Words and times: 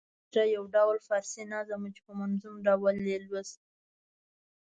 نشرح 0.27 0.47
یو 0.55 0.63
ډول 0.75 0.97
فارسي 1.07 1.43
نظم 1.53 1.79
وو 1.83 1.93
چې 1.95 2.01
په 2.07 2.13
منظوم 2.19 2.55
ډول 2.67 2.95
یې 3.09 3.17
لوست. 3.27 3.59